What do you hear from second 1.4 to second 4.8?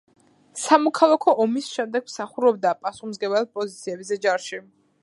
ომის შემდეგ მსახურობდა პასუხისმგებელ პოზიციებზე ჯარში.